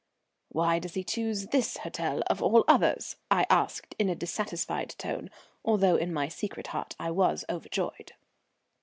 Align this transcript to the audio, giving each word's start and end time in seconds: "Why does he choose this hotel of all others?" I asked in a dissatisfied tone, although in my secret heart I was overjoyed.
"Why 0.49 0.79
does 0.79 0.95
he 0.95 1.03
choose 1.03 1.49
this 1.49 1.77
hotel 1.77 2.23
of 2.25 2.41
all 2.41 2.63
others?" 2.67 3.17
I 3.29 3.45
asked 3.51 3.93
in 3.99 4.09
a 4.09 4.15
dissatisfied 4.15 4.95
tone, 4.97 5.29
although 5.63 5.95
in 5.95 6.11
my 6.11 6.27
secret 6.27 6.65
heart 6.73 6.95
I 6.99 7.11
was 7.11 7.45
overjoyed. 7.51 8.13